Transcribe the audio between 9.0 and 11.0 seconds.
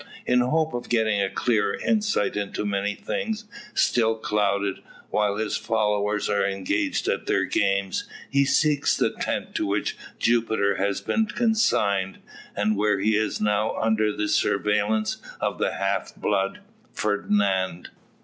tent to which Jupiter